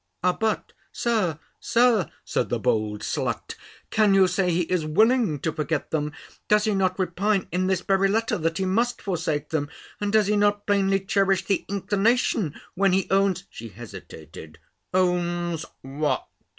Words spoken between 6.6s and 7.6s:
he not repine